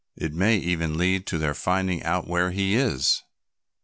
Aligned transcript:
It 0.15 0.33
may 0.33 0.57
even 0.57 0.97
lead 0.97 1.27
to 1.27 1.37
their 1.37 1.53
finding 1.53 2.01
out 2.01 2.27
where 2.27 2.49
he 2.49 2.73
is." 2.73 3.21